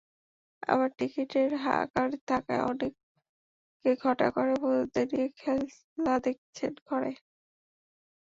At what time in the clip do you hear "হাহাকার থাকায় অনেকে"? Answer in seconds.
1.63-3.91